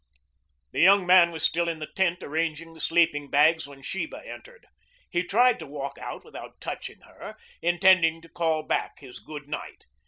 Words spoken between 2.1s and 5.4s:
arranging the sleeping bags when Sheba entered. He